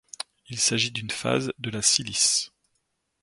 Il 0.49 0.57
s'agit 0.57 0.89
d'une 0.89 1.11
phase 1.11 1.53
de 1.59 1.69
la 1.69 1.83
silice. 1.83 2.51